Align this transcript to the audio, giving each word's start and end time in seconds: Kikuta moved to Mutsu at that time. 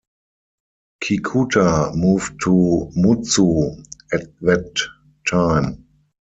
Kikuta 1.03 1.91
moved 1.95 2.41
to 2.41 2.89
Mutsu 2.95 3.85
at 4.11 4.33
that 4.41 4.75
time. 5.29 5.85